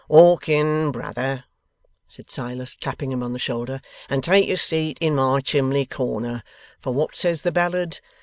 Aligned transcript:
'Walk 0.09 0.49
in, 0.49 0.91
brother,' 0.91 1.43
said 2.07 2.31
Silas, 2.31 2.73
clapping 2.75 3.11
him 3.11 3.21
on 3.21 3.33
the 3.33 3.37
shoulder, 3.37 3.81
'and 4.09 4.23
take 4.23 4.47
your 4.47 4.57
seat 4.57 4.97
in 4.99 5.13
my 5.13 5.41
chimley 5.41 5.85
corner; 5.85 6.41
for 6.79 6.91
what 6.91 7.15
says 7.15 7.43
the 7.43 7.51
ballad? 7.51 7.99